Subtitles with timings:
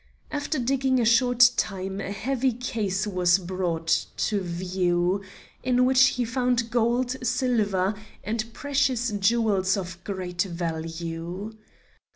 [0.31, 5.21] After digging a short time a heavy case was brought to view,
[5.61, 7.93] in which he found gold, silver,
[8.23, 11.53] and precious jewels of great value.